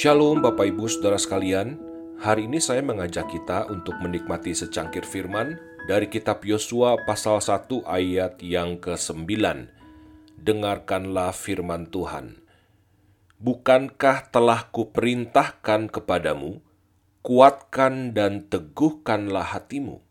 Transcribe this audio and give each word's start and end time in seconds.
Shalom 0.00 0.40
Bapak 0.40 0.72
Ibu 0.72 0.88
Saudara 0.88 1.20
sekalian, 1.20 1.76
hari 2.16 2.48
ini 2.48 2.56
saya 2.56 2.80
mengajak 2.80 3.28
kita 3.28 3.68
untuk 3.68 4.00
menikmati 4.00 4.56
secangkir 4.56 5.04
firman 5.04 5.60
dari 5.84 6.08
kitab 6.08 6.40
Yosua 6.40 6.96
pasal 7.04 7.36
1 7.36 7.68
ayat 7.84 8.40
yang 8.40 8.80
ke-9. 8.80 9.28
Dengarkanlah 10.40 11.36
firman 11.36 11.84
Tuhan. 11.92 12.39
Bukankah 13.40 14.28
telah 14.28 14.68
kuperintahkan 14.68 15.88
kepadamu, 15.88 16.60
kuatkan 17.24 18.12
dan 18.12 18.44
teguhkanlah 18.44 19.56
hatimu. 19.56 20.04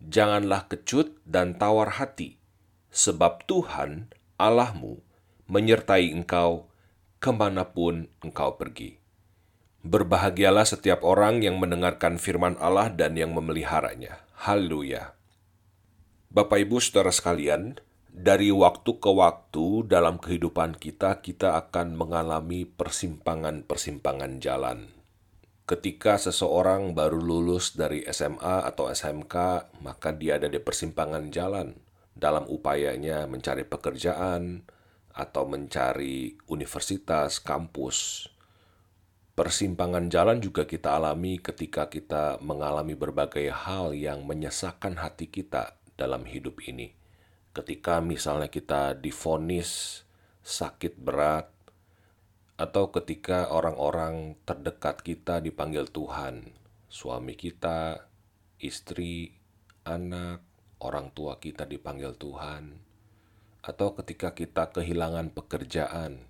Janganlah 0.00 0.72
kecut 0.72 1.20
dan 1.28 1.60
tawar 1.60 2.00
hati, 2.00 2.40
sebab 2.88 3.44
Tuhan 3.44 4.08
Allahmu 4.40 5.04
menyertai 5.52 6.16
engkau 6.16 6.72
ke 7.20 7.28
mana 7.28 7.68
pun 7.68 8.08
engkau 8.24 8.56
pergi. 8.56 8.96
Berbahagialah 9.84 10.64
setiap 10.64 11.04
orang 11.04 11.44
yang 11.44 11.60
mendengarkan 11.60 12.16
firman 12.16 12.56
Allah 12.56 12.88
dan 12.88 13.20
yang 13.20 13.36
memeliharanya. 13.36 14.24
Haleluya. 14.48 15.12
Bapak 16.32 16.64
Ibu 16.64 16.80
Saudara 16.80 17.12
sekalian, 17.12 17.76
dari 18.12 18.52
waktu 18.52 19.00
ke 19.00 19.10
waktu 19.10 19.88
dalam 19.88 20.20
kehidupan 20.20 20.76
kita, 20.76 21.24
kita 21.24 21.56
akan 21.56 21.96
mengalami 21.96 22.68
persimpangan-persimpangan 22.68 24.38
jalan. 24.38 24.92
Ketika 25.64 26.20
seseorang 26.20 26.92
baru 26.92 27.16
lulus 27.16 27.72
dari 27.72 28.04
SMA 28.12 28.68
atau 28.68 28.92
SMK, 28.92 29.34
maka 29.80 30.12
dia 30.12 30.36
ada 30.36 30.52
di 30.52 30.60
persimpangan 30.60 31.32
jalan 31.32 31.72
dalam 32.12 32.44
upayanya 32.44 33.24
mencari 33.24 33.64
pekerjaan 33.64 34.68
atau 35.16 35.48
mencari 35.48 36.36
universitas, 36.52 37.40
kampus, 37.40 38.28
Persimpangan 39.32 40.12
jalan 40.12 40.44
juga 40.44 40.68
kita 40.68 40.92
alami 40.92 41.40
ketika 41.40 41.88
kita 41.88 42.36
mengalami 42.44 42.92
berbagai 42.92 43.48
hal 43.48 43.96
yang 43.96 44.28
menyesakkan 44.28 45.00
hati 45.00 45.24
kita 45.32 45.80
dalam 45.96 46.28
hidup 46.28 46.60
ini. 46.68 47.01
Ketika 47.52 48.00
misalnya 48.00 48.48
kita 48.48 48.96
difonis 48.96 50.02
sakit 50.40 50.96
berat, 50.96 51.52
atau 52.56 52.88
ketika 52.94 53.50
orang-orang 53.52 54.40
terdekat 54.48 55.04
kita 55.04 55.44
dipanggil 55.44 55.84
Tuhan, 55.88 56.48
suami 56.86 57.36
kita, 57.36 58.08
istri, 58.56 59.36
anak, 59.82 60.40
orang 60.80 61.10
tua 61.10 61.42
kita 61.42 61.68
dipanggil 61.68 62.14
Tuhan, 62.14 62.78
atau 63.66 63.88
ketika 63.98 64.32
kita 64.32 64.70
kehilangan 64.72 65.34
pekerjaan, 65.34 66.24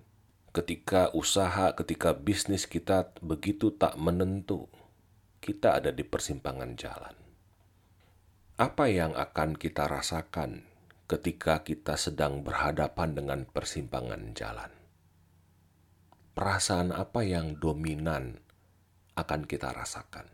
ketika 0.51 1.13
usaha, 1.15 1.71
ketika 1.77 2.17
bisnis 2.17 2.65
kita 2.65 3.13
begitu 3.23 3.71
tak 3.71 3.95
menentu, 3.95 4.67
kita 5.39 5.79
ada 5.79 5.95
di 5.95 6.03
persimpangan 6.03 6.75
jalan. 6.75 7.15
Apa 8.57 8.91
yang 8.91 9.15
akan 9.17 9.57
kita 9.57 9.89
rasakan 9.89 10.72
ketika 11.05 11.61
kita 11.61 11.99
sedang 11.99 12.41
berhadapan 12.41 13.15
dengan 13.15 13.39
persimpangan 13.43 14.31
jalan? 14.31 14.71
Perasaan 16.33 16.89
apa 16.89 17.21
yang 17.21 17.59
dominan 17.59 18.41
akan 19.13 19.45
kita 19.45 19.69
rasakan? 19.69 20.25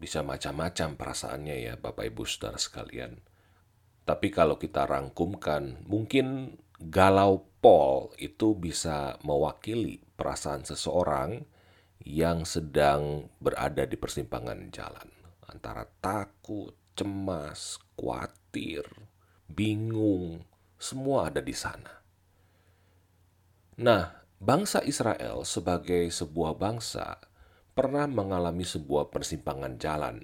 Bisa 0.00 0.24
macam-macam 0.24 0.96
perasaannya 0.96 1.56
ya 1.60 1.74
Bapak 1.76 2.08
Ibu 2.08 2.24
Saudara 2.24 2.56
sekalian. 2.56 3.20
Tapi 4.04 4.32
kalau 4.32 4.56
kita 4.56 4.88
rangkumkan, 4.88 5.84
mungkin 5.84 6.56
galau 6.80 7.44
Paul 7.60 8.16
itu 8.16 8.56
bisa 8.56 9.20
mewakili 9.20 10.00
perasaan 10.16 10.64
seseorang 10.64 11.44
yang 12.00 12.48
sedang 12.48 13.28
berada 13.44 13.84
di 13.84 14.00
persimpangan 14.00 14.72
jalan 14.72 15.20
antara 15.50 15.84
takut, 16.00 16.72
cemas, 17.00 17.80
khawatir, 17.96 18.84
bingung, 19.48 20.44
semua 20.76 21.32
ada 21.32 21.40
di 21.40 21.56
sana. 21.56 22.04
Nah, 23.80 24.20
bangsa 24.36 24.84
Israel 24.84 25.48
sebagai 25.48 26.12
sebuah 26.12 26.60
bangsa 26.60 27.16
pernah 27.72 28.04
mengalami 28.04 28.68
sebuah 28.68 29.08
persimpangan 29.08 29.80
jalan 29.80 30.20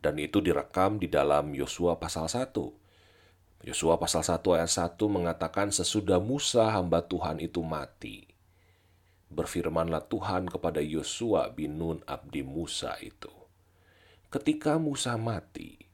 dan 0.00 0.16
itu 0.16 0.40
direkam 0.40 0.96
di 0.96 1.12
dalam 1.12 1.52
Yosua 1.52 2.00
pasal 2.00 2.32
1 2.32 2.48
Yosua 3.66 3.96
pasal 3.96 4.22
1 4.24 4.40
ayat 4.56 4.72
1 4.72 5.00
mengatakan 5.08 5.68
sesudah 5.72 6.22
Musa 6.22 6.70
hamba 6.70 7.02
Tuhan 7.02 7.42
itu 7.42 7.64
mati. 7.66 8.28
Berfirmanlah 9.32 10.06
Tuhan 10.06 10.46
kepada 10.46 10.78
Yosua 10.78 11.50
bin 11.50 11.80
Nun 11.80 11.98
abdi 12.06 12.46
Musa 12.46 12.94
itu. 13.02 13.32
Ketika 14.30 14.78
Musa 14.78 15.18
mati, 15.18 15.85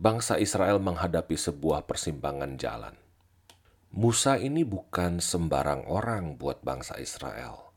bangsa 0.00 0.40
Israel 0.40 0.80
menghadapi 0.80 1.36
sebuah 1.36 1.84
persimpangan 1.84 2.56
jalan. 2.56 2.96
Musa 3.92 4.40
ini 4.40 4.64
bukan 4.64 5.20
sembarang 5.20 5.84
orang 5.92 6.40
buat 6.40 6.64
bangsa 6.64 6.96
Israel. 6.96 7.68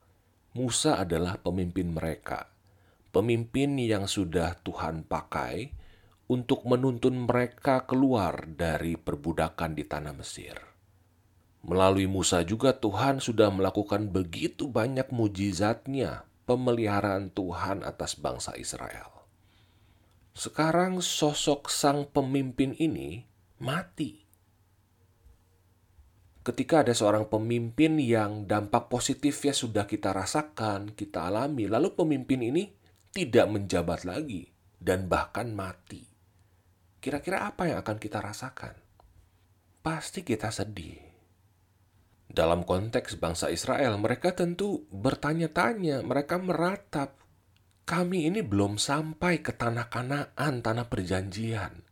Musa 0.55 1.03
adalah 1.03 1.35
pemimpin 1.43 1.91
mereka, 1.91 2.47
pemimpin 3.11 3.75
yang 3.75 4.07
sudah 4.07 4.55
Tuhan 4.63 5.03
pakai 5.03 5.75
untuk 6.31 6.63
menuntun 6.63 7.27
mereka 7.27 7.83
keluar 7.83 8.47
dari 8.47 8.95
perbudakan 8.95 9.75
di 9.75 9.83
tanah 9.83 10.15
Mesir. 10.15 10.55
Melalui 11.67 12.07
Musa 12.07 12.39
juga 12.47 12.71
Tuhan 12.71 13.19
sudah 13.19 13.51
melakukan 13.51 14.07
begitu 14.15 14.71
banyak 14.71 15.11
mujizatnya 15.11 16.23
pemeliharaan 16.47 17.35
Tuhan 17.35 17.83
atas 17.83 18.15
bangsa 18.15 18.55
Israel. 18.55 19.22
Sekarang 20.33 20.99
sosok 20.99 21.69
sang 21.69 22.09
pemimpin 22.09 22.73
ini 22.77 23.25
mati. 23.61 24.25
Ketika 26.43 26.83
ada 26.83 26.91
seorang 26.91 27.31
pemimpin 27.31 27.95
yang 28.01 28.43
dampak 28.43 28.91
positifnya 28.91 29.55
sudah 29.55 29.87
kita 29.87 30.11
rasakan, 30.11 30.91
kita 30.91 31.31
alami, 31.31 31.71
lalu 31.71 31.95
pemimpin 31.95 32.43
ini 32.43 32.67
tidak 33.15 33.47
menjabat 33.47 34.03
lagi 34.03 34.51
dan 34.75 35.07
bahkan 35.07 35.55
mati 35.55 36.13
kira-kira 37.03 37.51
apa 37.51 37.67
yang 37.67 37.83
akan 37.83 37.99
kita 37.99 38.23
rasakan? 38.23 38.79
Pasti 39.83 40.23
kita 40.23 40.47
sedih. 40.47 41.03
Dalam 42.31 42.63
konteks 42.63 43.19
bangsa 43.19 43.51
Israel, 43.51 43.99
mereka 43.99 44.31
tentu 44.31 44.87
bertanya-tanya, 44.87 45.99
mereka 46.07 46.39
meratap, 46.39 47.19
kami 47.83 48.31
ini 48.31 48.39
belum 48.39 48.79
sampai 48.79 49.43
ke 49.43 49.51
tanah 49.51 49.91
kanaan, 49.91 50.63
tanah 50.63 50.87
perjanjian. 50.87 51.83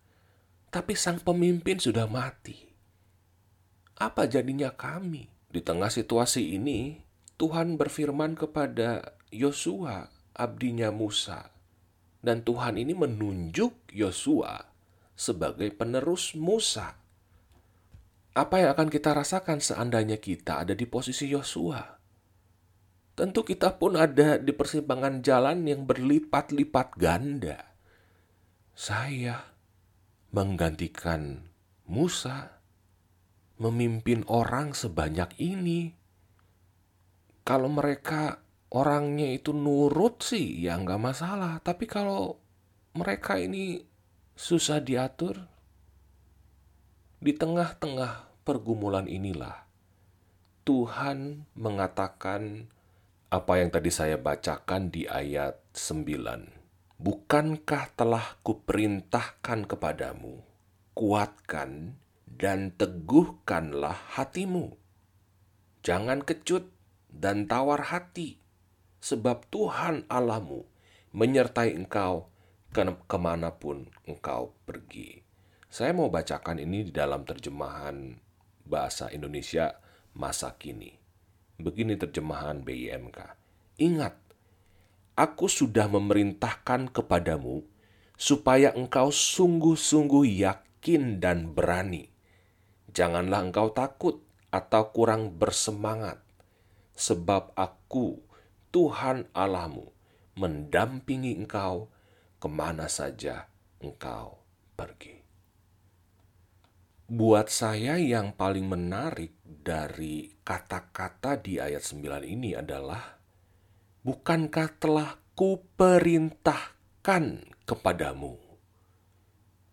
Tapi 0.72 0.96
sang 0.96 1.20
pemimpin 1.20 1.84
sudah 1.84 2.08
mati. 2.08 2.56
Apa 4.00 4.26
jadinya 4.26 4.72
kami? 4.72 5.28
Di 5.52 5.60
tengah 5.60 5.92
situasi 5.92 6.56
ini, 6.56 7.04
Tuhan 7.36 7.76
berfirman 7.76 8.40
kepada 8.40 9.20
Yosua, 9.36 10.08
abdinya 10.32 10.96
Musa. 10.96 11.52
Dan 12.24 12.48
Tuhan 12.48 12.80
ini 12.80 12.96
menunjuk 12.96 13.92
Yosua 13.92 14.64
sebagai 15.14 15.70
penerus 15.76 16.34
Musa. 16.40 16.98
Apa 18.32 18.64
yang 18.64 18.72
akan 18.74 18.88
kita 18.88 19.12
rasakan 19.12 19.60
seandainya 19.60 20.16
kita 20.18 20.64
ada 20.64 20.72
di 20.72 20.88
posisi 20.88 21.28
Yosua? 21.28 22.01
Tentu 23.12 23.44
kita 23.44 23.76
pun 23.76 24.00
ada 24.00 24.40
di 24.40 24.56
persimpangan 24.56 25.20
jalan 25.20 25.68
yang 25.68 25.84
berlipat-lipat 25.84 26.88
ganda. 26.96 27.76
Saya 28.72 29.52
menggantikan 30.32 31.52
Musa 31.92 32.62
memimpin 33.60 34.24
orang 34.32 34.72
sebanyak 34.72 35.38
ini. 35.38 35.94
Kalau 37.44 37.68
mereka 37.68 38.40
orangnya 38.72 39.28
itu 39.36 39.52
nurut 39.52 40.24
sih 40.24 40.64
ya 40.64 40.80
nggak 40.80 41.02
masalah. 41.04 41.60
Tapi 41.60 41.86
kalau 41.86 42.40
mereka 42.96 43.38
ini 43.38 43.84
susah 44.34 44.80
diatur. 44.80 45.38
Di 47.22 47.38
tengah-tengah 47.38 48.42
pergumulan 48.42 49.06
inilah 49.06 49.70
Tuhan 50.66 51.46
mengatakan 51.54 52.66
apa 53.32 53.64
yang 53.64 53.72
tadi 53.72 53.88
saya 53.88 54.20
bacakan 54.20 54.92
di 54.92 55.08
ayat 55.08 55.56
9. 55.72 57.00
Bukankah 57.00 57.96
telah 57.96 58.36
kuperintahkan 58.44 59.72
kepadamu, 59.72 60.44
kuatkan 60.92 61.96
dan 62.28 62.76
teguhkanlah 62.76 63.96
hatimu. 64.20 64.76
Jangan 65.80 66.28
kecut 66.28 66.76
dan 67.08 67.48
tawar 67.48 67.88
hati, 67.88 68.36
sebab 69.00 69.48
Tuhan 69.48 70.12
Allahmu 70.12 70.68
menyertai 71.16 71.72
engkau 71.72 72.28
ke 72.76 72.84
ke 72.84 73.16
mana 73.18 73.56
pun 73.56 73.88
engkau 74.12 74.52
pergi. 74.68 75.24
Saya 75.72 75.96
mau 75.96 76.12
bacakan 76.12 76.60
ini 76.60 76.84
di 76.84 76.92
dalam 76.92 77.24
terjemahan 77.24 78.12
bahasa 78.68 79.08
Indonesia 79.08 79.80
masa 80.20 80.60
kini. 80.60 81.01
Begini 81.62 81.94
terjemahan 81.94 82.66
BIMK. 82.66 83.38
Ingat, 83.78 84.18
aku 85.14 85.46
sudah 85.46 85.86
memerintahkan 85.86 86.90
kepadamu 86.90 87.62
supaya 88.18 88.74
engkau 88.74 89.14
sungguh-sungguh 89.14 90.42
yakin 90.42 91.22
dan 91.22 91.54
berani. 91.54 92.10
Janganlah 92.90 93.46
engkau 93.46 93.70
takut 93.70 94.26
atau 94.50 94.90
kurang 94.90 95.38
bersemangat, 95.38 96.18
sebab 96.98 97.54
aku, 97.54 98.20
Tuhan 98.74 99.30
Allahmu, 99.32 99.94
mendampingi 100.34 101.38
engkau 101.38 101.94
ke 102.42 102.50
mana 102.50 102.90
saja 102.90 103.46
engkau 103.80 104.42
pergi. 104.74 105.21
Buat 107.12 107.52
saya 107.52 108.00
yang 108.00 108.32
paling 108.40 108.72
menarik 108.72 109.36
dari 109.44 110.32
kata-kata 110.48 111.44
di 111.44 111.60
ayat 111.60 111.84
9 111.84 112.24
ini 112.24 112.56
adalah 112.56 113.20
Bukankah 114.00 114.80
telah 114.80 115.20
kuperintahkan 115.36 117.52
kepadamu? 117.68 118.40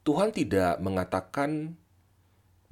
Tuhan 0.03 0.35
tidak 0.35 0.83
mengatakan 0.83 1.79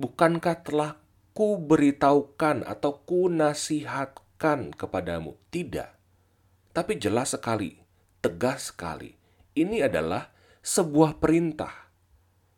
Bukankah 0.03 0.59
telah 0.67 0.99
kuberitahukan 1.31 2.67
atau 2.67 3.07
kunasihatkan 3.07 4.75
kepadamu? 4.75 5.39
Tidak. 5.55 5.91
Tapi 6.75 6.99
jelas 6.99 7.39
sekali, 7.39 7.79
tegas 8.19 8.75
sekali. 8.75 9.15
Ini 9.55 9.87
adalah 9.87 10.35
sebuah 10.59 11.23
perintah. 11.23 11.87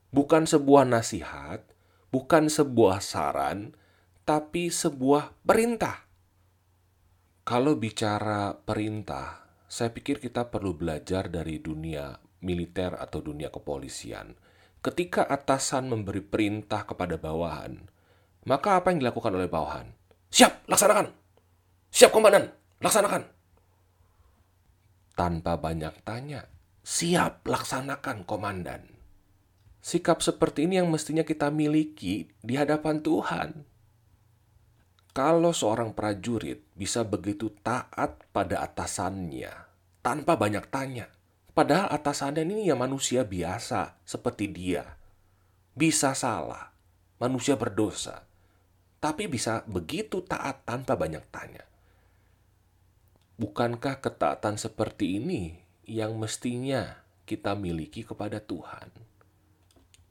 Bukan 0.08 0.48
sebuah 0.48 0.88
nasihat, 0.88 1.76
bukan 2.08 2.48
sebuah 2.48 3.04
saran, 3.04 3.76
tapi 4.24 4.68
sebuah 4.68 5.32
perintah. 5.44 6.04
Kalau 7.48 7.80
bicara 7.80 8.52
perintah, 8.60 9.48
saya 9.64 9.88
pikir 9.88 10.20
kita 10.20 10.52
perlu 10.52 10.76
belajar 10.76 11.32
dari 11.32 11.60
dunia 11.60 12.12
militer 12.44 12.92
atau 12.96 13.24
dunia 13.24 13.48
kepolisian. 13.48 14.36
Ketika 14.84 15.24
atasan 15.24 15.88
memberi 15.88 16.20
perintah 16.20 16.84
kepada 16.84 17.16
bawahan, 17.16 17.88
maka 18.44 18.80
apa 18.80 18.92
yang 18.92 19.00
dilakukan 19.00 19.32
oleh 19.32 19.48
bawahan? 19.48 19.90
Siap, 20.28 20.68
laksanakan. 20.68 21.08
Siap, 21.88 22.12
komandan, 22.12 22.52
laksanakan. 22.84 23.24
Tanpa 25.16 25.56
banyak 25.56 26.04
tanya, 26.04 26.46
siap, 26.84 27.48
laksanakan, 27.48 28.28
komandan. 28.28 28.97
Sikap 29.78 30.20
seperti 30.20 30.66
ini 30.66 30.82
yang 30.82 30.90
mestinya 30.90 31.22
kita 31.22 31.48
miliki 31.54 32.28
di 32.42 32.54
hadapan 32.58 32.98
Tuhan. 32.98 33.50
Kalau 35.14 35.50
seorang 35.50 35.94
prajurit 35.94 36.62
bisa 36.78 37.02
begitu 37.02 37.50
taat 37.62 38.22
pada 38.30 38.62
atasannya 38.62 39.50
tanpa 40.02 40.38
banyak 40.38 40.66
tanya, 40.70 41.10
padahal 41.54 41.90
atasannya 41.90 42.46
ini 42.46 42.70
ya 42.70 42.78
manusia 42.78 43.26
biasa 43.26 43.98
seperti 44.06 44.46
dia, 44.50 44.94
bisa 45.74 46.14
salah, 46.14 46.70
manusia 47.18 47.58
berdosa, 47.58 48.22
tapi 49.02 49.26
bisa 49.26 49.66
begitu 49.66 50.22
taat 50.22 50.62
tanpa 50.62 50.94
banyak 50.94 51.22
tanya. 51.34 51.66
Bukankah 53.38 54.02
ketaatan 54.02 54.58
seperti 54.58 55.22
ini 55.22 55.54
yang 55.86 56.18
mestinya 56.18 57.02
kita 57.22 57.54
miliki 57.54 58.02
kepada 58.02 58.42
Tuhan? 58.42 59.07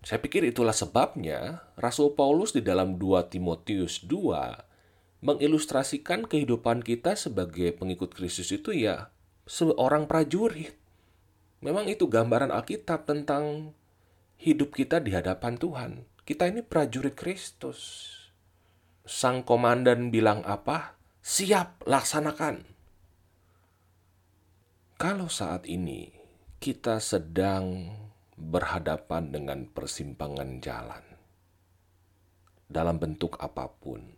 Saya 0.05 0.21
pikir 0.21 0.45
itulah 0.45 0.75
sebabnya 0.75 1.65
Rasul 1.77 2.13
Paulus 2.13 2.53
di 2.53 2.61
dalam 2.61 3.01
2 3.01 3.33
Timotius 3.33 4.05
2 4.05 5.21
mengilustrasikan 5.25 6.29
kehidupan 6.29 6.85
kita 6.85 7.17
sebagai 7.17 7.73
pengikut 7.73 8.13
Kristus 8.13 8.53
itu 8.53 8.69
ya 8.73 9.09
seorang 9.49 10.05
prajurit. 10.05 10.77
Memang 11.65 11.89
itu 11.89 12.05
gambaran 12.05 12.53
Alkitab 12.53 13.09
tentang 13.09 13.73
hidup 14.37 14.77
kita 14.77 15.01
di 15.01 15.09
hadapan 15.17 15.57
Tuhan. 15.57 15.91
Kita 16.21 16.45
ini 16.45 16.61
prajurit 16.61 17.17
Kristus. 17.17 18.13
Sang 19.07 19.41
komandan 19.41 20.13
bilang 20.13 20.45
apa? 20.45 20.99
Siap, 21.25 21.87
laksanakan. 21.89 22.61
Kalau 25.01 25.29
saat 25.31 25.65
ini 25.65 26.13
kita 26.61 27.01
sedang 27.01 27.89
berhadapan 28.37 29.33
dengan 29.33 29.65
persimpangan 29.65 30.61
jalan 30.61 31.01
dalam 32.69 33.01
bentuk 33.01 33.33
apa 33.41 33.65
pun. 33.65 34.13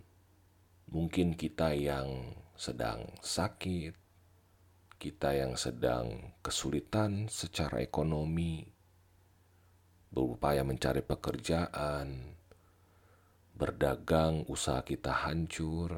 Mungkin 0.91 1.39
kita 1.39 1.71
yang 1.71 2.35
sedang 2.59 3.15
sakit, 3.23 3.95
kita 4.99 5.39
yang 5.39 5.55
sedang 5.55 6.35
kesulitan 6.43 7.31
secara 7.31 7.79
ekonomi, 7.79 8.67
berupaya 10.11 10.67
mencari 10.67 10.99
pekerjaan, 10.99 12.35
berdagang, 13.55 14.43
usaha 14.51 14.83
kita 14.83 15.29
hancur, 15.29 15.95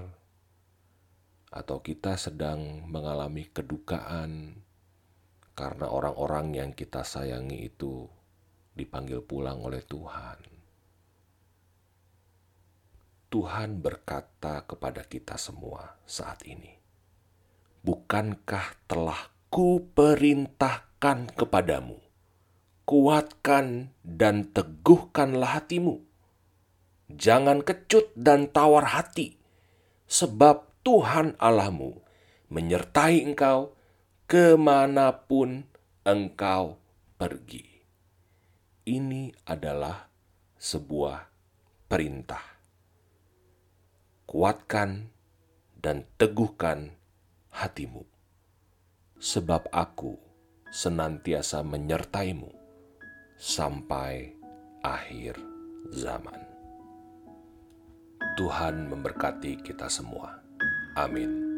atau 1.49 1.77
kita 1.81 2.19
sedang 2.21 2.85
mengalami 2.85 3.49
kedukaan 3.49 4.61
karena 5.61 5.93
orang-orang 5.93 6.57
yang 6.57 6.71
kita 6.73 7.05
sayangi 7.05 7.69
itu 7.69 8.09
dipanggil 8.73 9.21
pulang 9.21 9.61
oleh 9.61 9.85
Tuhan. 9.85 10.41
Tuhan 13.29 13.77
berkata 13.77 14.65
kepada 14.65 15.05
kita 15.05 15.37
semua 15.37 16.01
saat 16.09 16.41
ini, 16.49 16.73
"Bukankah 17.85 18.89
telah 18.89 19.29
kuperintahkan 19.53 21.37
kepadamu, 21.37 22.01
kuatkan 22.89 23.93
dan 24.01 24.49
teguhkanlah 24.49 25.61
hatimu. 25.61 26.01
Jangan 27.13 27.61
kecut 27.61 28.09
dan 28.17 28.49
tawar 28.49 28.97
hati, 28.97 29.37
sebab 30.09 30.65
Tuhan 30.81 31.37
Allahmu 31.37 32.01
menyertai 32.49 33.21
engkau 33.29 33.77
ke 34.31 34.55
mana 34.55 35.11
pun 35.27 35.67
engkau 36.07 36.79
pergi. 37.19 37.67
Ini 38.87 39.27
adalah 39.43 40.07
sebuah 40.55 41.19
perintah. 41.91 42.39
Kuatkan 44.23 45.11
dan 45.75 46.07
teguhkan 46.15 46.95
hatimu, 47.51 48.07
sebab 49.19 49.67
aku 49.67 50.15
senantiasa 50.71 51.59
menyertaimu 51.67 52.55
sampai 53.35 54.31
akhir 54.79 55.35
zaman. 55.91 56.39
Tuhan 58.39 58.87
memberkati 58.87 59.59
kita 59.59 59.91
semua. 59.91 60.39
Amin. 60.95 61.50